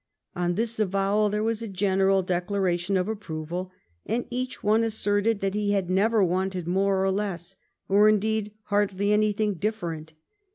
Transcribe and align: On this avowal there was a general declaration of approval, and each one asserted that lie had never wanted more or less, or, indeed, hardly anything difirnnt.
On 0.35 0.55
this 0.55 0.79
avowal 0.79 1.29
there 1.29 1.43
was 1.43 1.61
a 1.61 1.67
general 1.67 2.23
declaration 2.23 2.97
of 2.97 3.07
approval, 3.07 3.71
and 4.03 4.25
each 4.31 4.63
one 4.63 4.83
asserted 4.83 5.41
that 5.41 5.53
lie 5.53 5.73
had 5.75 5.91
never 5.91 6.23
wanted 6.23 6.67
more 6.67 7.03
or 7.03 7.11
less, 7.11 7.55
or, 7.87 8.09
indeed, 8.09 8.51
hardly 8.63 9.11
anything 9.13 9.57
difirnnt. 9.59 10.13